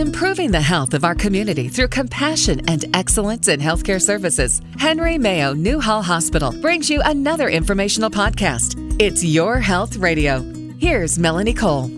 Improving 0.00 0.50
the 0.50 0.62
health 0.62 0.94
of 0.94 1.04
our 1.04 1.14
community 1.14 1.68
through 1.68 1.88
compassion 1.88 2.66
and 2.70 2.86
excellence 2.96 3.48
in 3.48 3.60
healthcare 3.60 4.00
services. 4.00 4.62
Henry 4.78 5.18
Mayo 5.18 5.52
Newhall 5.52 6.00
Hospital 6.00 6.52
brings 6.52 6.88
you 6.88 7.02
another 7.04 7.50
informational 7.50 8.08
podcast. 8.08 8.78
It's 8.98 9.22
Your 9.22 9.58
Health 9.58 9.96
Radio. 9.96 10.40
Here's 10.78 11.18
Melanie 11.18 11.52
Cole. 11.52 11.90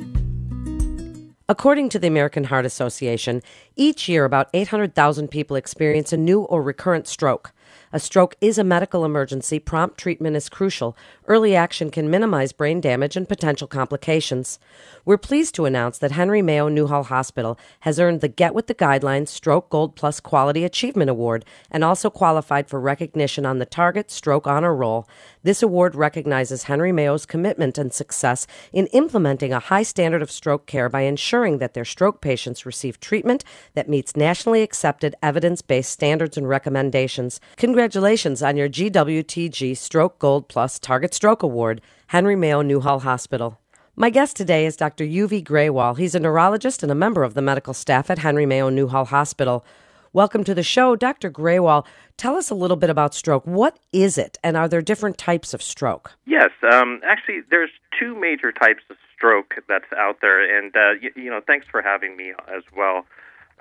According 1.48 1.90
to 1.90 2.00
the 2.00 2.08
American 2.08 2.42
Heart 2.42 2.66
Association, 2.66 3.40
each 3.76 4.08
year 4.08 4.24
about 4.24 4.50
800,000 4.52 5.28
people 5.28 5.54
experience 5.54 6.12
a 6.12 6.16
new 6.16 6.40
or 6.40 6.60
recurrent 6.60 7.06
stroke. 7.06 7.52
A 7.92 8.00
stroke 8.00 8.36
is 8.40 8.58
a 8.58 8.64
medical 8.64 9.04
emergency. 9.04 9.58
Prompt 9.58 9.98
treatment 9.98 10.36
is 10.36 10.48
crucial. 10.48 10.96
Early 11.26 11.54
action 11.54 11.90
can 11.90 12.10
minimize 12.10 12.52
brain 12.52 12.80
damage 12.80 13.16
and 13.16 13.28
potential 13.28 13.68
complications. 13.68 14.58
We're 15.04 15.18
pleased 15.18 15.54
to 15.56 15.64
announce 15.64 15.98
that 15.98 16.12
Henry 16.12 16.42
Mayo 16.42 16.68
Newhall 16.68 17.04
Hospital 17.04 17.58
has 17.80 17.98
earned 17.98 18.20
the 18.20 18.28
Get 18.28 18.54
with 18.54 18.66
the 18.66 18.74
Guidelines 18.74 19.28
Stroke 19.28 19.70
Gold 19.70 19.96
Plus 19.96 20.20
Quality 20.20 20.64
Achievement 20.64 21.10
Award 21.10 21.44
and 21.70 21.84
also 21.84 22.10
qualified 22.10 22.68
for 22.68 22.80
recognition 22.80 23.44
on 23.46 23.58
the 23.58 23.66
Target 23.66 24.10
Stroke 24.10 24.46
Honor 24.46 24.74
Roll. 24.74 25.08
This 25.42 25.62
award 25.62 25.94
recognizes 25.94 26.64
Henry 26.64 26.92
Mayo's 26.92 27.26
commitment 27.26 27.78
and 27.78 27.92
success 27.92 28.46
in 28.72 28.86
implementing 28.88 29.52
a 29.52 29.58
high 29.58 29.82
standard 29.82 30.22
of 30.22 30.30
stroke 30.30 30.66
care 30.66 30.88
by 30.88 31.02
ensuring 31.02 31.58
that 31.58 31.74
their 31.74 31.84
stroke 31.84 32.20
patients 32.20 32.64
receive 32.64 33.00
treatment 33.00 33.44
that 33.74 33.88
meets 33.88 34.16
nationally 34.16 34.62
accepted 34.62 35.14
evidence 35.22 35.62
based 35.62 35.90
standards 35.90 36.36
and 36.36 36.48
recommendations. 36.48 37.40
Congratulations 37.62 38.42
on 38.42 38.56
your 38.56 38.68
GWTG 38.68 39.76
Stroke 39.76 40.18
Gold 40.18 40.48
Plus 40.48 40.80
Target 40.80 41.14
Stroke 41.14 41.44
Award, 41.44 41.80
Henry 42.08 42.34
Mayo 42.34 42.60
Newhall 42.60 43.02
Hospital. 43.02 43.60
My 43.94 44.10
guest 44.10 44.36
today 44.36 44.66
is 44.66 44.76
Dr. 44.76 45.04
UV 45.04 45.44
Graywall. 45.44 45.96
He's 45.96 46.16
a 46.16 46.18
neurologist 46.18 46.82
and 46.82 46.90
a 46.90 46.96
member 46.96 47.22
of 47.22 47.34
the 47.34 47.40
medical 47.40 47.72
staff 47.72 48.10
at 48.10 48.18
Henry 48.18 48.46
Mayo 48.46 48.68
Newhall 48.68 49.04
Hospital. 49.04 49.64
Welcome 50.12 50.42
to 50.42 50.56
the 50.56 50.64
show, 50.64 50.96
Dr. 50.96 51.30
Graywall. 51.30 51.86
Tell 52.16 52.34
us 52.34 52.50
a 52.50 52.56
little 52.56 52.76
bit 52.76 52.90
about 52.90 53.14
stroke. 53.14 53.46
What 53.46 53.78
is 53.92 54.18
it, 54.18 54.38
and 54.42 54.56
are 54.56 54.66
there 54.66 54.82
different 54.82 55.16
types 55.16 55.54
of 55.54 55.62
stroke? 55.62 56.14
Yes, 56.26 56.50
um, 56.68 57.00
actually, 57.04 57.42
there's 57.48 57.70
two 57.96 58.18
major 58.18 58.50
types 58.50 58.82
of 58.90 58.96
stroke 59.14 59.54
that's 59.68 59.92
out 59.96 60.16
there, 60.20 60.58
and 60.58 60.74
uh, 60.74 60.94
you, 61.00 61.12
you, 61.14 61.30
know, 61.30 61.40
thanks 61.46 61.68
for 61.70 61.80
having 61.80 62.16
me 62.16 62.32
as 62.52 62.64
well. 62.76 63.06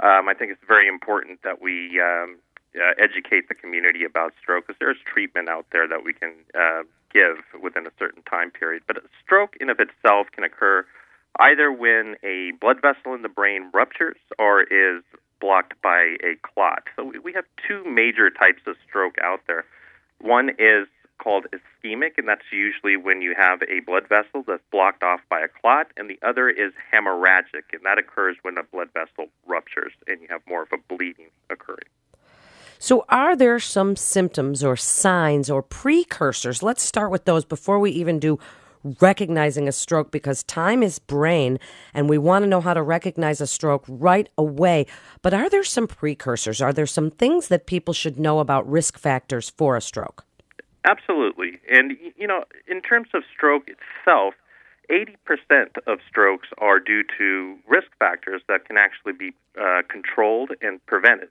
Um, 0.02 0.28
I 0.28 0.34
think 0.34 0.52
it's 0.52 0.68
very 0.68 0.88
important 0.88 1.44
that 1.44 1.62
we 1.62 2.02
um, 2.02 2.38
uh, 2.76 2.94
educate 2.98 3.50
the 3.50 3.56
community 3.56 4.04
about 4.04 4.34
stroke 4.42 4.68
because 4.68 4.80
there's 4.80 4.98
treatment 5.06 5.50
out 5.50 5.66
there 5.72 5.88
that 5.88 6.04
we 6.04 6.14
can 6.14 6.34
uh, 6.56 6.84
give 7.14 7.38
within 7.62 7.86
a 7.86 7.92
certain 8.00 8.24
time 8.24 8.52
period. 8.52 8.84
But 8.88 8.98
a 8.98 9.04
stroke 9.24 9.56
in 9.60 9.70
of 9.70 9.80
itself 9.80 10.28
can 10.32 10.44
occur 10.44 10.86
either 11.40 11.72
when 11.72 12.16
a 12.24 12.52
blood 12.60 12.82
vessel 12.82 13.14
in 13.14 13.22
the 13.22 13.30
brain 13.30 13.70
ruptures 13.74 14.18
or 14.38 14.64
is 14.64 15.04
blocked 15.40 15.82
by 15.82 16.16
a 16.24 16.36
clot. 16.42 16.84
So 16.96 17.12
we 17.24 17.34
have 17.34 17.46
two 17.68 17.84
major 17.84 18.30
types 18.30 18.62
of 18.68 18.76
stroke 18.88 19.16
out 19.24 19.42
there. 19.48 19.66
One 20.20 20.50
is 20.60 20.88
called 21.18 21.46
ischemic, 21.52 22.18
and 22.18 22.28
that's 22.28 22.46
usually 22.52 22.98
when 22.98 23.22
you 23.22 23.36
have 23.38 23.62
a 23.64 23.80
blood 23.82 24.08
vessel 24.08 24.44
that's 24.48 24.64
blocked 24.72 25.04
off 25.04 25.22
by 25.30 25.40
a 25.40 25.48
clot, 25.48 25.88
and 25.96 26.10
the 26.10 26.20
other 26.26 26.50
is 26.50 26.74
hemorrhagic, 26.94 27.74
and 27.74 27.82
that 27.84 27.98
occurs 27.98 28.38
when 28.42 28.58
a 28.58 28.64
blood 28.64 28.90
vessel 28.94 29.30
ruptures 29.46 29.94
and 30.08 30.22
you 30.22 30.28
have 30.30 30.42
more 30.48 30.64
of 30.64 30.70
a 30.74 30.78
bleeding 30.78 31.30
occurring. 31.50 31.90
So, 32.84 33.06
are 33.10 33.36
there 33.36 33.60
some 33.60 33.96
symptoms 33.96 34.64
or 34.64 34.76
signs 34.76 35.52
or 35.52 35.62
precursors? 35.62 36.64
Let's 36.64 36.82
start 36.82 37.12
with 37.12 37.26
those 37.26 37.46
before 37.46 37.78
we 37.78 37.92
even 37.92 38.18
do 38.18 38.40
recognizing 39.00 39.68
a 39.68 39.72
stroke 39.72 40.10
because 40.10 40.42
time 40.42 40.82
is 40.82 40.98
brain 40.98 41.60
and 41.94 42.10
we 42.10 42.18
want 42.18 42.42
to 42.42 42.50
know 42.50 42.60
how 42.60 42.74
to 42.74 42.82
recognize 42.82 43.40
a 43.40 43.46
stroke 43.46 43.86
right 43.88 44.28
away. 44.36 44.88
But 45.22 45.36
are 45.36 45.48
there 45.48 45.64
some 45.64 45.86
precursors? 45.86 46.60
Are 46.60 46.74
there 46.74 46.88
some 46.88 47.12
things 47.12 47.50
that 47.50 47.68
people 47.68 47.94
should 47.94 48.20
know 48.20 48.40
about 48.40 48.68
risk 48.68 48.98
factors 48.98 49.48
for 49.48 49.78
a 49.78 49.82
stroke? 49.82 50.26
Absolutely. 50.84 51.60
And, 51.70 51.96
you 52.18 52.26
know, 52.26 52.46
in 52.68 52.82
terms 52.82 53.10
of 53.14 53.22
stroke 53.32 53.68
itself, 53.68 54.34
80% 54.90 55.78
of 55.86 56.00
strokes 56.10 56.48
are 56.58 56.80
due 56.80 57.04
to 57.20 57.60
risk 57.68 57.90
factors 58.00 58.42
that 58.48 58.66
can 58.66 58.78
actually 58.78 59.14
be 59.14 59.34
uh, 59.56 59.84
controlled 59.88 60.50
and 60.64 60.84
prevented. 60.88 61.30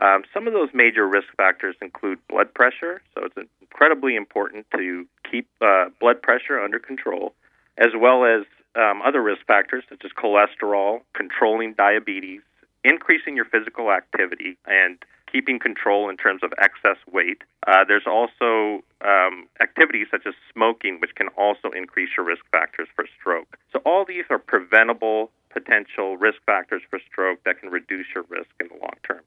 Um, 0.00 0.24
some 0.32 0.46
of 0.46 0.52
those 0.52 0.68
major 0.74 1.08
risk 1.08 1.28
factors 1.36 1.74
include 1.80 2.18
blood 2.28 2.52
pressure, 2.52 3.00
so 3.14 3.24
it's 3.24 3.48
incredibly 3.60 4.14
important 4.14 4.66
to 4.76 5.06
keep 5.30 5.48
uh, 5.60 5.86
blood 6.00 6.20
pressure 6.20 6.60
under 6.60 6.78
control, 6.78 7.32
as 7.78 7.90
well 7.98 8.24
as 8.24 8.44
um, 8.74 9.00
other 9.02 9.22
risk 9.22 9.46
factors 9.46 9.84
such 9.88 10.04
as 10.04 10.10
cholesterol, 10.12 11.00
controlling 11.14 11.72
diabetes, 11.72 12.42
increasing 12.84 13.36
your 13.36 13.46
physical 13.46 13.90
activity, 13.90 14.58
and 14.66 14.98
keeping 15.30 15.58
control 15.58 16.08
in 16.08 16.16
terms 16.16 16.42
of 16.42 16.52
excess 16.58 16.98
weight. 17.10 17.42
Uh, 17.66 17.84
there's 17.86 18.06
also 18.06 18.84
um, 19.04 19.48
activities 19.60 20.06
such 20.10 20.26
as 20.26 20.34
smoking, 20.52 20.98
which 21.00 21.14
can 21.14 21.28
also 21.36 21.70
increase 21.74 22.10
your 22.16 22.24
risk 22.24 22.44
factors 22.52 22.88
for 22.94 23.06
stroke. 23.18 23.56
So, 23.72 23.80
all 23.84 24.04
these 24.04 24.24
are 24.30 24.38
preventable 24.38 25.30
potential 25.50 26.16
risk 26.16 26.38
factors 26.44 26.82
for 26.90 27.00
stroke 27.10 27.42
that 27.44 27.60
can 27.60 27.70
reduce 27.70 28.06
your 28.14 28.24
risk 28.28 28.50
in 28.60 28.68
the 28.68 28.74
long 28.74 28.96
term. 29.02 29.22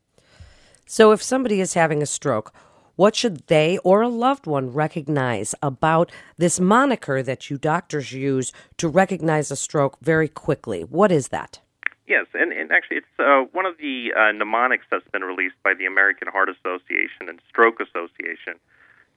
So, 0.92 1.12
if 1.12 1.22
somebody 1.22 1.62
is 1.62 1.76
having 1.76 2.02
a 2.02 2.08
stroke, 2.08 2.52
what 2.96 3.16
should 3.16 3.46
they 3.46 3.78
or 3.84 4.02
a 4.02 4.08
loved 4.08 4.48
one 4.48 4.74
recognize 4.74 5.54
about 5.62 6.12
this 6.40 6.60
moniker 6.60 7.22
that 7.22 7.48
you 7.48 7.60
doctors 7.60 8.12
use 8.12 8.52
to 8.78 8.90
recognize 8.90 9.52
a 9.52 9.56
stroke 9.56 10.00
very 10.02 10.28
quickly? 10.28 10.82
What 10.82 11.12
is 11.12 11.28
that? 11.28 11.60
Yes, 12.08 12.26
and, 12.34 12.52
and 12.52 12.72
actually, 12.72 12.98
it's 12.98 13.20
uh, 13.20 13.44
one 13.52 13.68
of 13.68 13.78
the 13.78 14.12
uh, 14.18 14.32
mnemonics 14.32 14.86
that's 14.90 15.08
been 15.12 15.22
released 15.24 15.62
by 15.64 15.76
the 15.76 15.86
American 15.86 16.28
Heart 16.28 16.50
Association 16.50 17.30
and 17.30 17.40
Stroke 17.48 17.80
Association 17.80 18.56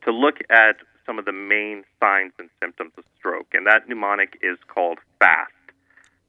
to 0.04 0.12
look 0.12 0.40
at 0.50 0.76
some 1.06 1.18
of 1.18 1.24
the 1.24 1.32
main 1.32 1.84
signs 1.98 2.32
and 2.38 2.50
symptoms 2.60 2.92
of 2.98 3.04
stroke. 3.18 3.48
And 3.54 3.66
that 3.66 3.88
mnemonic 3.88 4.38
is 4.42 4.58
called 4.68 4.98
FAST. 5.18 5.52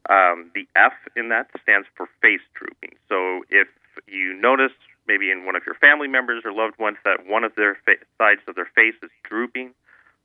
Um, 0.09 0.51
the 0.55 0.65
F 0.77 0.93
in 1.17 1.27
that 1.29 1.49
stands 1.63 1.85
for 1.97 2.07
face 2.21 2.39
drooping. 2.53 2.95
So 3.09 3.43
if 3.49 3.67
you 4.07 4.33
notice 4.39 4.71
maybe 5.07 5.31
in 5.31 5.45
one 5.45 5.55
of 5.55 5.63
your 5.65 5.75
family 5.75 6.07
members 6.07 6.43
or 6.45 6.53
loved 6.53 6.77
ones 6.79 6.97
that 7.05 7.25
one 7.27 7.43
of 7.43 7.53
their 7.55 7.75
fa- 7.85 8.03
sides 8.17 8.41
of 8.47 8.55
their 8.55 8.69
face 8.75 8.95
is 9.01 9.09
drooping 9.23 9.73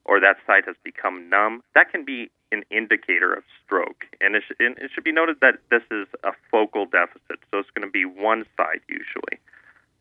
or 0.05 0.21
that 0.21 0.37
side 0.47 0.65
has 0.67 0.77
become 0.83 1.29
numb, 1.29 1.63
that 1.75 1.93
can 1.93 2.05
be 2.05 2.31
an 2.51 2.65
indicator 2.71 3.35
of 3.35 3.45
stroke. 3.65 4.07
And 4.21 4.35
it, 4.35 4.43
sh- 4.49 4.57
and 4.59 4.79
it 4.79 4.91
should 4.95 5.05
be 5.05 5.13
noted 5.13 5.37
that 5.41 5.59
this 5.71 5.83
is 5.91 6.09
a 6.25 6.33
focal 6.51 6.87
deficit, 6.87 7.39
so 7.51 7.59
it's 7.59 7.71
going 7.75 7.87
to 7.87 7.93
be 7.93 8.05
one 8.05 8.45
side 8.57 8.81
usually. 8.89 9.39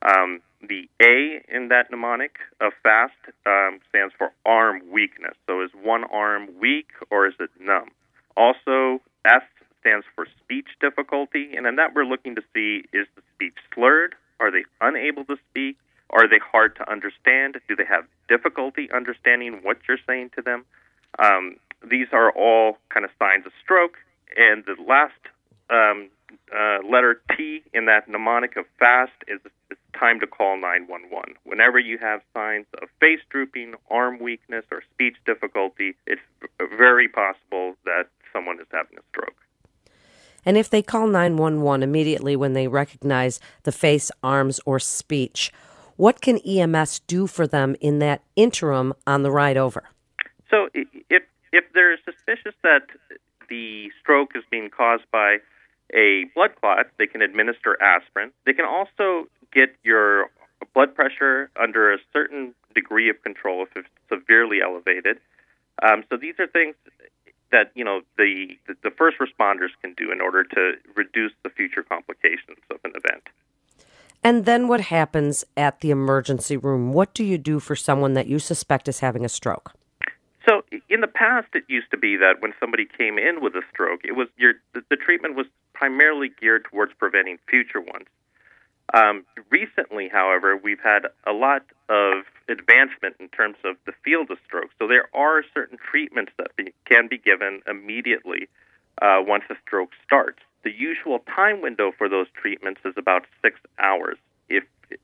Um, 0.02 0.42
the 0.62 0.90
A 1.02 1.44
in 1.54 1.70
that 1.70 1.92
mnemonic 1.92 2.38
of 2.62 2.72
FAST 2.84 3.14
um, 3.46 3.80
stands 3.90 4.14
for 4.18 4.32
arm 4.46 4.82
weakness. 4.92 5.34
So 5.46 5.62
is 5.62 5.72
one 5.84 6.04
arm 6.06 6.48
weak 6.60 6.88
or 7.10 7.28
is 7.28 7.34
it 7.40 7.50
numb? 7.60 7.90
Also, 8.38 9.02
S 9.26 9.42
stands 9.82 10.06
for 10.16 10.26
speech 10.44 10.68
difficulty, 10.80 11.56
and 11.56 11.66
in 11.66 11.76
that 11.76 11.94
we're 11.94 12.06
looking 12.06 12.36
to 12.36 12.42
see 12.54 12.84
is 12.94 13.08
the 13.16 13.22
speech 13.36 13.56
slurred 13.74 14.16
are 14.40 14.52
they 14.52 14.66
unable 14.82 15.26
to 15.26 15.38
speak? 15.50 15.78
Are 16.10 16.28
they 16.28 16.40
hard 16.40 16.76
to 16.78 16.90
understand? 16.90 17.58
Do 17.68 17.76
they 17.76 17.86
have 17.86 18.06
difficulty 18.30 18.90
understanding 18.94 19.60
what 19.64 19.78
you're 19.88 20.00
saying 20.08 20.32
to 20.36 20.42
them? 20.42 20.66
Um, 21.20 21.58
these 21.88 22.08
are 22.12 22.32
all 22.32 22.78
kind 22.90 23.06
of 23.06 23.12
signs 23.20 23.46
of 23.46 23.52
stroke. 23.64 23.98
And 24.38 24.64
the 24.66 24.76
last 24.82 25.20
um, 25.70 26.10
uh, 26.56 26.80
letter 26.90 27.22
T 27.36 27.64
in 27.74 27.86
that 27.86 28.08
mnemonic 28.08 28.56
of 28.56 28.66
fast 28.80 29.12
is 29.28 29.40
it's 29.70 29.80
time 29.98 30.20
to 30.20 30.28
call 30.28 30.58
911. 30.58 31.36
Whenever 31.44 31.80
you 31.80 31.98
have 31.98 32.22
signs 32.34 32.66
of 32.82 32.90
face 33.00 33.20
drooping, 33.30 33.76
arm 33.90 34.20
weakness, 34.20 34.64
or 34.72 34.84
speech 34.94 35.16
difficulty, 35.26 35.96
it's 36.06 36.22
very 36.78 37.08
possible 37.08 37.76
that 37.86 38.08
someone 38.32 38.60
is 38.60 38.68
having 38.72 38.98
a 38.98 39.02
stroke. 39.10 39.36
And 40.48 40.56
if 40.58 40.70
they 40.70 40.82
call 40.82 41.08
911 41.08 41.84
immediately 41.84 42.38
when 42.38 42.54
they 42.54 42.70
recognize 42.70 43.42
the 43.64 43.74
face, 43.74 44.10
arms, 44.24 44.62
or 44.66 44.80
speech, 44.80 45.52
what 45.98 46.22
can 46.22 46.38
EMS 46.38 47.00
do 47.00 47.28
for 47.28 47.46
them 47.46 47.76
in 47.82 48.00
that 48.00 48.22
interim 48.38 48.94
on 49.06 49.24
the 49.24 49.30
ride 49.30 49.58
over? 49.58 49.90
So 50.50 50.70
if 51.10 51.24
if 51.52 51.66
they're 51.74 51.98
suspicious 52.06 52.54
that 52.64 52.84
the 53.50 53.92
stroke 54.00 54.38
is 54.38 54.44
being 54.50 54.70
caused 54.70 55.04
by 55.12 55.40
a 55.94 56.26
blood 56.34 56.52
clot, 56.62 56.86
they 56.98 57.08
can 57.08 57.22
administer 57.22 57.76
aspirin. 57.82 58.32
They 58.46 58.54
can 58.54 58.66
also 58.66 59.28
get 59.52 59.76
your 59.84 60.30
blood 60.74 60.96
pressure 60.96 61.50
under 61.62 61.92
a 61.92 61.98
certain 62.14 62.56
degree 62.74 63.10
of 63.10 63.22
control 63.22 63.64
if 63.64 63.70
it's 63.76 63.90
severely 64.08 64.60
elevated. 64.64 65.20
Um, 65.84 66.06
so 66.10 66.16
these 66.16 66.36
are 66.40 66.48
things 66.48 66.76
that 67.52 67.72
you 67.76 67.84
know 67.84 68.02
the, 68.18 68.58
the, 68.68 68.76
the 68.84 68.92
first 68.92 69.18
responders 69.20 69.70
can 69.82 69.94
do 69.94 70.12
in 70.12 70.22
order 70.22 70.44
to 70.44 70.74
reduce 70.96 71.32
the 71.44 71.50
future 71.50 71.84
complications 71.84 72.58
of 72.70 72.78
an 72.84 72.92
event. 72.96 73.24
And 74.24 74.46
then 74.46 74.68
what 74.68 74.82
happens 74.82 75.46
at 75.56 75.82
the 75.82 75.92
emergency 75.92 76.58
room? 76.58 76.92
What 76.92 77.14
do 77.14 77.24
you 77.24 77.38
do 77.38 77.60
for 77.60 77.76
someone 77.76 78.14
that 78.14 78.28
you 78.28 78.40
suspect 78.40 78.88
is 78.88 79.00
having 79.00 79.24
a 79.24 79.30
stroke? 79.30 79.74
So 80.48 80.64
in 80.90 81.02
the 81.02 81.08
past, 81.08 81.48
it 81.54 81.64
used 81.68 81.92
to 81.92 81.98
be 81.98 82.16
that 82.18 82.42
when 82.42 82.54
somebody 82.60 82.86
came 82.86 83.18
in 83.18 83.42
with 83.42 83.54
a 83.56 83.62
stroke, 83.72 84.02
it 84.04 84.16
was 84.16 84.28
your 84.38 84.54
the, 84.74 84.82
the 84.90 84.96
treatment 84.96 85.36
was 85.36 85.46
primarily 85.74 86.32
geared 86.40 86.66
towards 86.66 86.94
preventing 86.94 87.38
future 87.50 87.82
ones. 87.82 88.08
Um, 88.94 89.26
recently, 89.50 90.08
however, 90.08 90.56
we've 90.56 90.80
had 90.80 91.08
a 91.26 91.34
lot 91.34 91.64
of 91.90 92.24
advancement 92.50 93.16
in 93.20 93.28
terms 93.30 93.58
of 93.66 93.76
the 93.86 93.92
field 94.04 94.32
of 94.32 94.38
stroke. 94.46 94.70
So 94.80 94.88
there 94.88 95.10
are 95.14 95.44
certain 95.54 95.78
treatments 95.78 96.32
that 96.38 96.56
be, 96.56 96.74
can 96.86 97.08
be 97.08 97.18
given 97.18 97.62
immediately 97.68 98.48
uh, 99.02 99.20
once 99.20 99.44
a 99.50 99.56
stroke 99.66 99.92
starts. 100.06 100.40
The 100.64 100.72
usual 100.72 101.20
time 101.20 101.62
window 101.62 101.92
for 101.98 102.10
those 102.10 102.28
treatments 102.34 102.82
is 102.86 102.94
about 102.98 103.26
six 103.42 103.60
hours. 103.80 104.18
If 104.50 104.64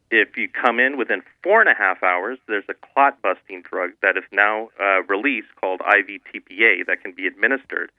if 0.10 0.38
you 0.38 0.48
come 0.48 0.80
in 0.80 0.98
within 0.98 1.22
four 1.42 1.60
and 1.60 1.70
a 1.70 1.74
half 1.74 2.04
hours, 2.04 2.40
there's 2.48 2.64
a 2.70 2.74
clot 2.74 3.22
busting 3.22 3.64
drug 3.64 3.92
that 4.02 4.16
is 4.16 4.24
now 4.32 4.70
uh, 4.80 5.04
released 5.04 5.50
called 5.60 5.82
IVTPA 5.82 6.86
that 6.88 7.02
can 7.02 7.12
be 7.12 7.28
administered. 7.28 7.92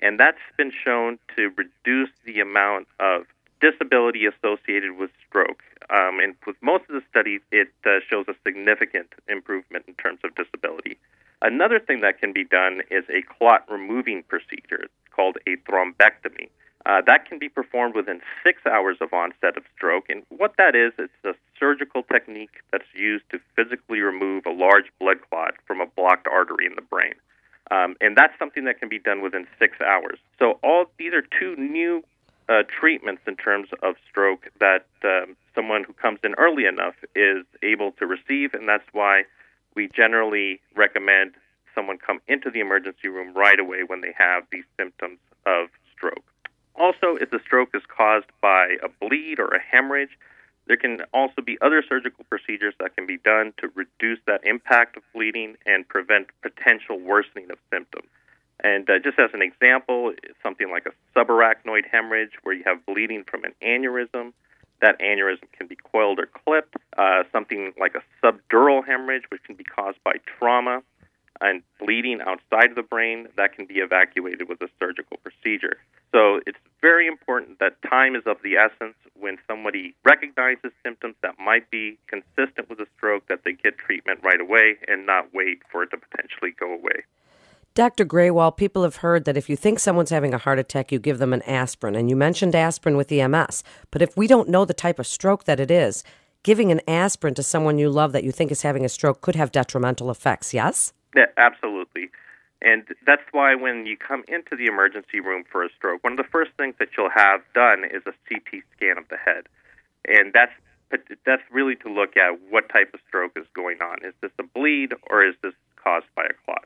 And 0.00 0.18
that's 0.18 0.38
been 0.56 0.72
shown 0.84 1.18
to 1.36 1.50
reduce 1.56 2.10
the 2.24 2.40
amount 2.40 2.88
of 3.00 3.26
disability 3.60 4.26
associated 4.26 4.96
with 4.96 5.10
stroke. 5.28 5.62
Um, 5.90 6.20
and 6.20 6.34
with 6.46 6.56
most 6.62 6.84
of 6.88 6.94
the 6.94 7.02
studies, 7.10 7.40
it 7.52 7.68
uh, 7.84 8.00
shows 8.08 8.26
a 8.28 8.34
significant 8.44 9.08
improvement 9.28 9.84
in 9.86 9.94
terms 9.94 10.20
of 10.24 10.34
disability. 10.34 10.98
Another 11.42 11.78
thing 11.78 12.00
that 12.00 12.20
can 12.20 12.32
be 12.32 12.44
done 12.44 12.82
is 12.90 13.04
a 13.08 13.22
clot 13.22 13.64
removing 13.70 14.22
procedure 14.24 14.86
called 15.14 15.36
a 15.46 15.56
thrombectomy. 15.68 16.48
Uh, 16.86 17.02
that 17.04 17.26
can 17.26 17.38
be 17.38 17.48
performed 17.48 17.96
within 17.96 18.20
six 18.44 18.64
hours 18.64 18.96
of 19.00 19.12
onset 19.12 19.56
of 19.56 19.64
stroke. 19.76 20.04
And 20.08 20.22
what 20.28 20.54
that 20.56 20.76
is, 20.76 20.92
it's 20.98 21.12
a 21.24 21.34
surgical 21.58 22.04
technique 22.04 22.62
that's 22.70 22.86
used 22.94 23.24
to 23.30 23.40
physically 23.56 24.00
remove 24.00 24.46
a 24.46 24.52
large 24.52 24.86
blood 25.00 25.18
clot 25.28 25.54
from 25.66 25.80
a 25.80 25.86
blocked 25.86 26.28
artery 26.28 26.64
in 26.64 26.76
the 26.76 26.82
brain. 26.82 27.14
Um, 27.72 27.96
and 28.00 28.16
that's 28.16 28.38
something 28.38 28.64
that 28.66 28.78
can 28.78 28.88
be 28.88 29.00
done 29.00 29.20
within 29.20 29.48
six 29.58 29.80
hours. 29.80 30.18
So 30.38 30.60
all 30.62 30.86
these 30.96 31.12
are 31.12 31.22
two 31.22 31.56
new 31.56 32.04
uh, 32.48 32.62
treatments 32.80 33.22
in 33.26 33.36
terms 33.36 33.68
of 33.82 33.96
stroke 34.08 34.48
that 34.60 34.86
um, 35.04 35.36
someone 35.54 35.84
who 35.84 35.92
comes 35.92 36.20
in 36.22 36.34
early 36.38 36.66
enough 36.66 36.94
is 37.14 37.44
able 37.62 37.92
to 37.92 38.06
receive, 38.06 38.54
and 38.54 38.68
that's 38.68 38.86
why 38.92 39.22
we 39.74 39.88
generally 39.94 40.60
recommend 40.74 41.32
someone 41.74 41.98
come 41.98 42.20
into 42.28 42.50
the 42.50 42.60
emergency 42.60 43.08
room 43.08 43.34
right 43.34 43.60
away 43.60 43.82
when 43.86 44.00
they 44.00 44.14
have 44.16 44.44
these 44.50 44.64
symptoms 44.78 45.18
of 45.44 45.68
stroke. 45.94 46.24
Also, 46.74 47.16
if 47.16 47.30
the 47.30 47.40
stroke 47.44 47.70
is 47.74 47.82
caused 47.88 48.26
by 48.40 48.76
a 48.82 48.88
bleed 49.00 49.38
or 49.38 49.48
a 49.48 49.60
hemorrhage, 49.60 50.18
there 50.66 50.76
can 50.76 51.00
also 51.12 51.40
be 51.42 51.56
other 51.60 51.82
surgical 51.88 52.24
procedures 52.28 52.74
that 52.80 52.96
can 52.96 53.06
be 53.06 53.18
done 53.18 53.52
to 53.58 53.68
reduce 53.74 54.18
that 54.26 54.44
impact 54.44 54.96
of 54.96 55.02
bleeding 55.14 55.56
and 55.64 55.88
prevent 55.88 56.28
potential 56.42 56.98
worsening 56.98 57.50
of 57.50 57.58
symptoms. 57.72 58.08
And 58.62 58.88
uh, 58.88 58.98
just 58.98 59.18
as 59.18 59.30
an 59.34 59.42
example, 59.42 60.12
something 60.42 60.70
like 60.70 60.86
a 60.86 61.18
subarachnoid 61.18 61.86
hemorrhage, 61.90 62.32
where 62.42 62.54
you 62.54 62.64
have 62.64 62.84
bleeding 62.86 63.24
from 63.28 63.44
an 63.44 63.54
aneurysm, 63.62 64.32
that 64.80 64.98
aneurysm 65.00 65.50
can 65.52 65.66
be 65.66 65.76
coiled 65.76 66.18
or 66.18 66.26
clipped. 66.26 66.76
Uh, 66.96 67.22
something 67.32 67.72
like 67.78 67.94
a 67.94 68.02
subdural 68.24 68.86
hemorrhage, 68.86 69.24
which 69.30 69.42
can 69.44 69.56
be 69.56 69.64
caused 69.64 69.98
by 70.04 70.14
trauma 70.38 70.82
and 71.40 71.62
bleeding 71.78 72.20
outside 72.22 72.70
of 72.70 72.76
the 72.76 72.82
brain, 72.82 73.28
that 73.36 73.52
can 73.52 73.66
be 73.66 73.74
evacuated 73.74 74.48
with 74.48 74.60
a 74.62 74.68
surgical 74.80 75.18
procedure. 75.18 75.76
So 76.12 76.40
it's 76.46 76.58
very 76.80 77.06
important 77.06 77.58
that 77.58 77.76
time 77.82 78.16
is 78.16 78.22
of 78.24 78.38
the 78.42 78.56
essence 78.56 78.94
when 79.18 79.36
somebody 79.46 79.94
recognizes 80.04 80.72
symptoms 80.82 81.14
that 81.22 81.38
might 81.38 81.70
be 81.70 81.98
consistent 82.06 82.70
with 82.70 82.80
a 82.80 82.86
stroke, 82.96 83.28
that 83.28 83.40
they 83.44 83.52
get 83.52 83.76
treatment 83.76 84.20
right 84.22 84.40
away 84.40 84.76
and 84.88 85.04
not 85.04 85.34
wait 85.34 85.60
for 85.70 85.82
it 85.82 85.90
to 85.90 85.98
potentially 85.98 86.52
go 86.58 86.72
away. 86.72 87.04
Dr. 87.76 88.06
Graywall, 88.06 88.56
people 88.56 88.84
have 88.84 88.96
heard 88.96 89.26
that 89.26 89.36
if 89.36 89.50
you 89.50 89.54
think 89.54 89.78
someone's 89.78 90.08
having 90.08 90.32
a 90.32 90.38
heart 90.38 90.58
attack, 90.58 90.90
you 90.90 90.98
give 90.98 91.18
them 91.18 91.34
an 91.34 91.42
aspirin. 91.42 91.94
And 91.94 92.08
you 92.08 92.16
mentioned 92.16 92.54
aspirin 92.54 92.96
with 92.96 93.12
EMS. 93.12 93.62
But 93.90 94.00
if 94.00 94.16
we 94.16 94.26
don't 94.26 94.48
know 94.48 94.64
the 94.64 94.72
type 94.72 94.98
of 94.98 95.06
stroke 95.06 95.44
that 95.44 95.60
it 95.60 95.70
is, 95.70 96.02
giving 96.42 96.72
an 96.72 96.80
aspirin 96.88 97.34
to 97.34 97.42
someone 97.42 97.76
you 97.78 97.90
love 97.90 98.12
that 98.12 98.24
you 98.24 98.32
think 98.32 98.50
is 98.50 98.62
having 98.62 98.86
a 98.86 98.88
stroke 98.88 99.20
could 99.20 99.34
have 99.34 99.52
detrimental 99.52 100.10
effects, 100.10 100.54
yes? 100.54 100.94
Yeah, 101.14 101.26
absolutely. 101.36 102.08
And 102.62 102.84
that's 103.04 103.20
why 103.32 103.54
when 103.54 103.84
you 103.84 103.98
come 103.98 104.24
into 104.26 104.56
the 104.56 104.64
emergency 104.64 105.20
room 105.20 105.44
for 105.52 105.62
a 105.62 105.68
stroke, 105.76 106.02
one 106.02 106.14
of 106.14 106.16
the 106.16 106.32
first 106.32 106.52
things 106.56 106.76
that 106.78 106.88
you'll 106.96 107.10
have 107.10 107.42
done 107.52 107.84
is 107.84 108.00
a 108.06 108.14
CT 108.26 108.62
scan 108.74 108.96
of 108.96 109.06
the 109.10 109.18
head. 109.18 109.44
And 110.08 110.32
that's 110.32 110.52
that's 111.26 111.42
really 111.50 111.76
to 111.76 111.92
look 111.92 112.16
at 112.16 112.40
what 112.48 112.70
type 112.70 112.94
of 112.94 113.00
stroke 113.06 113.32
is 113.36 113.44
going 113.52 113.82
on. 113.82 113.98
Is 114.02 114.14
this 114.22 114.30
a 114.38 114.44
bleed 114.44 114.94
or 115.10 115.26
is 115.26 115.34
this 115.42 115.52
caused 115.76 116.06
by 116.14 116.24
a 116.24 116.32
clot? 116.46 116.64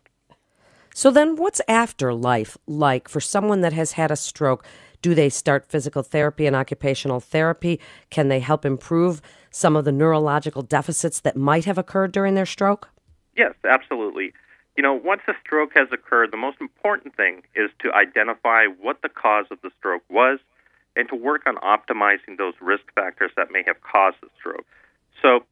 So 1.01 1.11
then, 1.11 1.37
what's 1.37 1.63
afterlife 1.67 2.59
like 2.67 3.09
for 3.09 3.23
someone 3.23 3.63
that 3.63 3.73
has 3.73 3.93
had 3.93 4.11
a 4.11 4.17
stroke? 4.17 4.67
Do 5.01 5.15
they 5.15 5.31
start 5.31 5.65
physical 5.65 6.03
therapy 6.03 6.45
and 6.45 6.55
occupational 6.55 7.21
therapy? 7.21 7.81
Can 8.11 8.29
they 8.29 8.41
help 8.41 8.67
improve 8.67 9.23
some 9.51 9.77
of 9.77 9.87
the 9.87 9.93
neurological 9.93 10.61
deficits 10.61 11.21
that 11.21 11.39
might 11.39 11.65
have 11.65 11.79
occurred 11.79 12.13
during 12.13 12.35
their 12.35 12.45
stroke? 12.45 12.91
Yes, 13.35 13.55
absolutely. 13.65 14.35
You 14.77 14.83
know, 14.83 14.93
once 14.93 15.23
a 15.27 15.33
stroke 15.43 15.71
has 15.75 15.89
occurred, 15.91 16.33
the 16.33 16.37
most 16.37 16.59
important 16.61 17.17
thing 17.17 17.45
is 17.57 17.71
to 17.79 17.91
identify 17.95 18.67
what 18.67 19.01
the 19.01 19.09
cause 19.09 19.47
of 19.51 19.57
the 19.63 19.71
stroke 19.79 20.05
was 20.11 20.39
and 20.97 21.09
to 21.09 21.17
work 21.17 21.47
on 21.47 21.57
optimizing 21.57 22.37
those 22.37 22.53
risk 22.61 22.85
factors 22.95 23.31
that 23.39 23.51
may 23.51 23.63
have 23.67 23.81
caused 23.81 24.19
the 24.21 24.29
stroke. 24.39 24.67
So, 25.23 25.47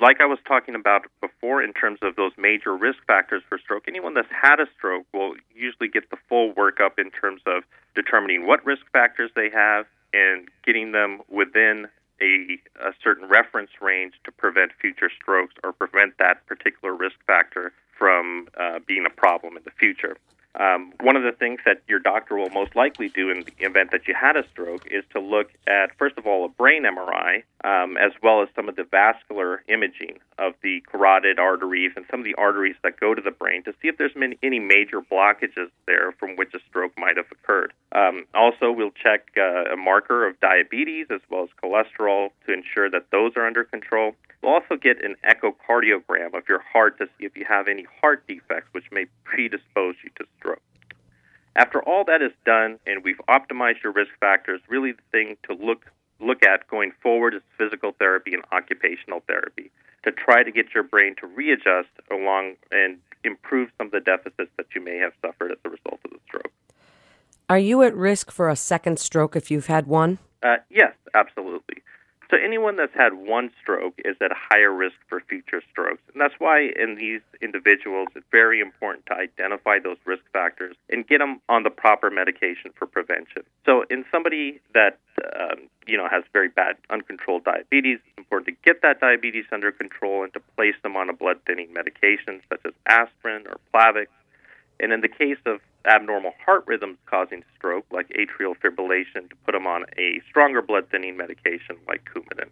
like 0.00 0.20
I 0.20 0.26
was 0.26 0.38
talking 0.46 0.74
about 0.74 1.02
before, 1.20 1.62
in 1.62 1.72
terms 1.72 1.98
of 2.02 2.16
those 2.16 2.32
major 2.38 2.76
risk 2.76 2.98
factors 3.06 3.42
for 3.48 3.58
stroke, 3.58 3.84
anyone 3.88 4.14
that's 4.14 4.28
had 4.30 4.60
a 4.60 4.66
stroke 4.76 5.06
will 5.12 5.34
usually 5.54 5.88
get 5.88 6.10
the 6.10 6.16
full 6.28 6.52
workup 6.54 6.98
in 6.98 7.10
terms 7.10 7.42
of 7.46 7.64
determining 7.94 8.46
what 8.46 8.64
risk 8.64 8.82
factors 8.92 9.30
they 9.34 9.50
have 9.50 9.86
and 10.12 10.48
getting 10.64 10.92
them 10.92 11.20
within 11.28 11.88
a, 12.20 12.58
a 12.80 12.92
certain 13.02 13.28
reference 13.28 13.70
range 13.80 14.14
to 14.24 14.32
prevent 14.32 14.72
future 14.80 15.10
strokes 15.10 15.54
or 15.64 15.72
prevent 15.72 16.16
that 16.18 16.46
particular 16.46 16.94
risk 16.94 17.16
factor 17.26 17.72
from 17.98 18.48
uh, 18.58 18.78
being 18.86 19.04
a 19.06 19.10
problem 19.10 19.56
in 19.56 19.62
the 19.64 19.70
future. 19.70 20.16
Um, 20.58 20.92
one 21.00 21.16
of 21.16 21.22
the 21.22 21.32
things 21.32 21.60
that 21.64 21.82
your 21.88 21.98
doctor 21.98 22.36
will 22.36 22.50
most 22.50 22.76
likely 22.76 23.08
do 23.08 23.30
in 23.30 23.44
the 23.44 23.64
event 23.64 23.90
that 23.92 24.06
you 24.06 24.14
had 24.14 24.36
a 24.36 24.46
stroke 24.50 24.86
is 24.90 25.02
to 25.12 25.20
look 25.20 25.50
at, 25.66 25.96
first 25.98 26.18
of 26.18 26.26
all, 26.26 26.44
a 26.44 26.48
brain 26.48 26.84
MRI, 26.84 27.42
um, 27.64 27.96
as 27.96 28.12
well 28.22 28.42
as 28.42 28.48
some 28.54 28.68
of 28.68 28.76
the 28.76 28.84
vascular 28.84 29.62
imaging 29.68 30.18
of 30.38 30.52
the 30.62 30.82
carotid 30.90 31.38
arteries 31.38 31.92
and 31.96 32.04
some 32.10 32.20
of 32.20 32.24
the 32.24 32.34
arteries 32.34 32.76
that 32.82 33.00
go 33.00 33.14
to 33.14 33.22
the 33.22 33.30
brain 33.30 33.62
to 33.62 33.72
see 33.80 33.88
if 33.88 33.96
there's 33.96 34.14
many, 34.14 34.36
any 34.42 34.58
major 34.58 35.00
blockages 35.00 35.70
there 35.86 36.12
from 36.12 36.36
which 36.36 36.52
a 36.54 36.58
stroke 36.68 36.92
might 36.98 37.16
have 37.16 37.30
occurred. 37.30 37.72
Um, 37.92 38.26
also, 38.34 38.70
we'll 38.70 38.90
check 38.90 39.28
uh, 39.36 39.72
a 39.72 39.76
marker 39.76 40.26
of 40.26 40.38
diabetes 40.40 41.06
as 41.10 41.20
well 41.30 41.44
as 41.44 41.48
cholesterol 41.62 42.30
to 42.46 42.52
ensure 42.52 42.90
that 42.90 43.06
those 43.10 43.32
are 43.36 43.46
under 43.46 43.64
control. 43.64 44.14
We'll 44.42 44.54
also 44.54 44.76
get 44.76 45.04
an 45.04 45.14
echocardiogram 45.24 46.34
of 46.34 46.48
your 46.48 46.60
heart 46.60 46.98
to 46.98 47.06
see 47.06 47.26
if 47.26 47.36
you 47.36 47.44
have 47.48 47.68
any 47.68 47.86
heart 48.00 48.26
defects 48.26 48.68
which 48.72 48.90
may 48.90 49.06
predispose 49.22 49.94
you 50.02 50.10
to 50.16 50.24
stroke. 50.42 50.62
After 51.54 51.82
all 51.82 52.04
that 52.06 52.22
is 52.22 52.32
done 52.44 52.78
and 52.86 53.04
we've 53.04 53.20
optimized 53.28 53.82
your 53.82 53.92
risk 53.92 54.10
factors, 54.20 54.60
really 54.68 54.92
the 54.92 55.02
thing 55.10 55.36
to 55.48 55.54
look 55.54 55.86
look 56.20 56.44
at 56.44 56.68
going 56.68 56.92
forward 57.02 57.34
is 57.34 57.42
physical 57.58 57.92
therapy 57.98 58.32
and 58.32 58.44
occupational 58.52 59.22
therapy 59.26 59.72
to 60.04 60.12
try 60.12 60.44
to 60.44 60.52
get 60.52 60.66
your 60.72 60.84
brain 60.84 61.16
to 61.20 61.26
readjust 61.26 61.88
along 62.12 62.54
and 62.70 62.98
improve 63.24 63.70
some 63.76 63.88
of 63.88 63.92
the 63.92 64.00
deficits 64.00 64.50
that 64.56 64.66
you 64.74 64.80
may 64.80 64.98
have 64.98 65.12
suffered 65.20 65.50
as 65.50 65.58
a 65.64 65.68
result 65.68 66.00
of 66.04 66.10
the 66.12 66.18
stroke. 66.26 66.52
Are 67.48 67.58
you 67.58 67.82
at 67.82 67.94
risk 67.94 68.30
for 68.30 68.48
a 68.48 68.56
second 68.56 68.98
stroke 69.00 69.34
if 69.34 69.50
you've 69.50 69.66
had 69.66 69.86
one? 69.86 70.18
Uh, 70.42 70.56
yes, 70.70 70.92
absolutely. 71.14 71.82
So 72.32 72.38
anyone 72.42 72.76
that's 72.76 72.94
had 72.94 73.12
one 73.12 73.50
stroke 73.60 73.92
is 74.06 74.16
at 74.22 74.32
a 74.32 74.34
higher 74.34 74.72
risk 74.72 74.96
for 75.06 75.20
future 75.20 75.62
strokes. 75.70 76.00
And 76.10 76.18
that's 76.18 76.32
why 76.38 76.70
in 76.80 76.96
these 76.96 77.20
individuals 77.42 78.08
it's 78.16 78.24
very 78.30 78.58
important 78.58 79.04
to 79.06 79.14
identify 79.14 79.78
those 79.78 79.98
risk 80.06 80.22
factors 80.32 80.74
and 80.88 81.06
get 81.06 81.18
them 81.18 81.42
on 81.50 81.62
the 81.62 81.68
proper 81.68 82.10
medication 82.10 82.70
for 82.74 82.86
prevention. 82.86 83.42
So 83.66 83.84
in 83.90 84.06
somebody 84.10 84.62
that 84.72 84.98
um, 85.38 85.68
you 85.86 85.98
know 85.98 86.08
has 86.10 86.24
very 86.32 86.48
bad 86.48 86.76
uncontrolled 86.88 87.44
diabetes, 87.44 87.98
it's 88.06 88.16
important 88.16 88.46
to 88.46 88.56
get 88.64 88.80
that 88.80 88.98
diabetes 88.98 89.44
under 89.52 89.70
control 89.70 90.24
and 90.24 90.32
to 90.32 90.40
place 90.56 90.76
them 90.82 90.96
on 90.96 91.10
a 91.10 91.12
blood 91.12 91.36
thinning 91.46 91.70
medication 91.74 92.40
such 92.48 92.60
as 92.64 92.72
aspirin 92.86 93.44
or 93.46 93.58
Plavix. 93.74 94.06
And 94.80 94.90
in 94.90 95.02
the 95.02 95.08
case 95.08 95.38
of 95.44 95.60
abnormal 95.86 96.32
heart 96.44 96.64
rhythms 96.66 96.98
causing 97.06 97.42
stroke, 97.56 97.86
like 97.90 98.08
atrial 98.10 98.54
fibrillation, 98.56 99.28
to 99.28 99.36
put 99.44 99.52
them 99.52 99.66
on 99.66 99.84
a 99.98 100.20
stronger 100.28 100.62
blood 100.62 100.88
thinning 100.90 101.16
medication 101.16 101.76
like 101.86 102.02
Coumadin. 102.04 102.50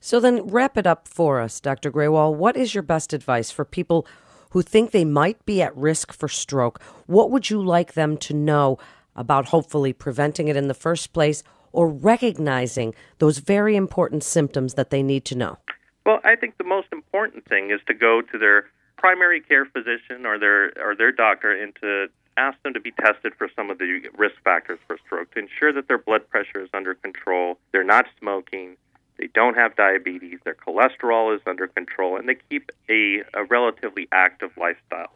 So 0.00 0.20
then, 0.20 0.46
wrap 0.46 0.78
it 0.78 0.86
up 0.86 1.08
for 1.08 1.40
us, 1.40 1.60
Dr. 1.60 1.90
Graywall. 1.90 2.34
What 2.34 2.56
is 2.56 2.74
your 2.74 2.82
best 2.82 3.12
advice 3.12 3.50
for 3.50 3.64
people 3.64 4.06
who 4.50 4.62
think 4.62 4.90
they 4.90 5.04
might 5.04 5.44
be 5.44 5.60
at 5.60 5.76
risk 5.76 6.12
for 6.12 6.28
stroke? 6.28 6.80
What 7.06 7.30
would 7.30 7.50
you 7.50 7.62
like 7.62 7.94
them 7.94 8.16
to 8.18 8.34
know 8.34 8.78
about 9.16 9.46
hopefully 9.46 9.92
preventing 9.92 10.48
it 10.48 10.56
in 10.56 10.68
the 10.68 10.74
first 10.74 11.12
place 11.12 11.42
or 11.72 11.88
recognizing 11.88 12.94
those 13.18 13.38
very 13.38 13.76
important 13.76 14.22
symptoms 14.22 14.74
that 14.74 14.90
they 14.90 15.02
need 15.02 15.24
to 15.26 15.34
know? 15.34 15.58
Well, 16.06 16.20
I 16.24 16.36
think 16.36 16.56
the 16.56 16.64
most 16.64 16.88
important 16.92 17.46
thing 17.46 17.70
is 17.70 17.80
to 17.86 17.94
go 17.94 18.22
to 18.22 18.38
their 18.38 18.70
primary 18.98 19.40
care 19.40 19.64
physician 19.64 20.26
or 20.26 20.38
their 20.38 20.72
or 20.84 20.94
their 20.94 21.12
doctor 21.12 21.50
and 21.50 21.74
to 21.80 22.08
ask 22.36 22.60
them 22.62 22.74
to 22.74 22.80
be 22.80 22.92
tested 22.92 23.32
for 23.36 23.48
some 23.56 23.70
of 23.70 23.78
the 23.78 24.08
risk 24.16 24.36
factors 24.44 24.78
for 24.86 24.98
stroke 25.04 25.32
to 25.32 25.40
ensure 25.40 25.72
that 25.72 25.88
their 25.88 25.98
blood 25.98 26.28
pressure 26.28 26.62
is 26.62 26.68
under 26.72 26.94
control, 26.94 27.58
they're 27.72 27.82
not 27.82 28.06
smoking, 28.18 28.76
they 29.18 29.28
don't 29.34 29.56
have 29.56 29.74
diabetes, 29.74 30.38
their 30.44 30.54
cholesterol 30.54 31.34
is 31.34 31.42
under 31.46 31.66
control, 31.66 32.16
and 32.16 32.28
they 32.28 32.36
keep 32.48 32.70
a, 32.88 33.24
a 33.34 33.44
relatively 33.50 34.06
active 34.12 34.50
lifestyle. 34.56 35.12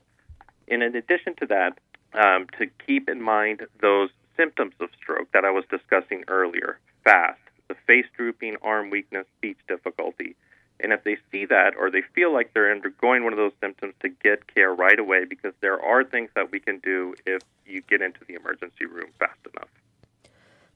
And 0.69 0.83
in 0.83 0.97
addition 0.97 1.35
to 1.37 1.47
that, 1.47 1.79
um, 2.15 2.47
to 2.59 2.67
keep 2.85 3.09
in 3.09 3.23
mind 3.23 3.63
those 3.81 4.11
symptoms 4.37 4.75
of 4.81 4.89
stroke 5.01 5.31
that 5.33 5.45
I 5.45 5.51
was 5.51 5.65
discussing 5.71 6.25
earlier 6.27 6.79
fast, 7.05 7.41
the 7.69 7.77
face 7.87 8.07
drooping, 8.17 8.57
arm 8.63 8.91
weakness, 8.91 9.27
speech 9.39 9.59
difficulty. 9.69 10.35
And 10.83 10.93
if 10.93 11.05
they 11.05 11.17
see 11.31 11.47
that 11.47 11.75
or 11.79 11.91
they 11.91 12.03
feel 12.15 12.33
like 12.33 12.53
they're 12.53 12.73
undergoing 12.73 13.25
one 13.25 13.33
of 13.33 13.39
those 13.39 13.53
symptoms, 13.61 13.95
to 14.01 14.09
get 14.09 14.53
care 14.53 14.75
right 14.75 14.99
away 14.99 15.25
because 15.25 15.55
there 15.61 15.81
are 15.81 16.03
things 16.03 16.31
that 16.35 16.51
we 16.51 16.59
can 16.59 16.79
do 16.79 17.15
if 17.25 17.43
you 17.65 17.83
get 17.83 18.03
into 18.03 18.21
the 18.27 18.35
emergency 18.35 18.85
room 18.87 19.11
fast 19.19 19.39
enough. 19.55 19.69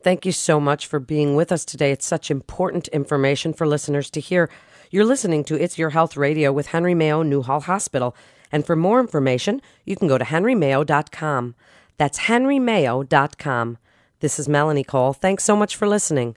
Thank 0.02 0.24
you 0.24 0.32
so 0.32 0.60
much 0.60 0.86
for 0.86 1.00
being 1.00 1.34
with 1.34 1.50
us 1.50 1.64
today. 1.64 1.90
It's 1.90 2.06
such 2.06 2.30
important 2.30 2.86
information 2.88 3.52
for 3.52 3.66
listeners 3.66 4.08
to 4.10 4.20
hear. 4.20 4.48
You're 4.90 5.04
listening 5.04 5.42
to 5.44 5.60
It's 5.60 5.78
Your 5.78 5.90
Health 5.90 6.16
Radio 6.16 6.52
with 6.52 6.68
Henry 6.68 6.94
Mayo 6.94 7.22
Newhall 7.24 7.62
Hospital. 7.62 8.14
And 8.52 8.64
for 8.64 8.76
more 8.76 9.00
information, 9.00 9.60
you 9.84 9.96
can 9.96 10.06
go 10.06 10.18
to 10.18 10.24
henrymayo.com. 10.24 11.56
That's 11.96 12.20
henrymayo.com. 12.20 13.78
This 14.20 14.38
is 14.38 14.48
Melanie 14.48 14.84
Cole. 14.84 15.12
Thanks 15.12 15.44
so 15.44 15.56
much 15.56 15.74
for 15.74 15.88
listening. 15.88 16.36